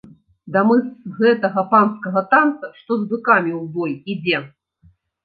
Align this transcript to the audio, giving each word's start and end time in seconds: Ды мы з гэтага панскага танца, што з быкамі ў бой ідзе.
Ды 0.53 0.61
мы 0.67 0.77
з 0.85 1.11
гэтага 1.19 1.63
панскага 1.73 2.23
танца, 2.31 2.71
што 2.79 2.97
з 3.03 3.05
быкамі 3.13 3.53
ў 3.61 3.75
бой 3.77 3.93
ідзе. 4.15 4.41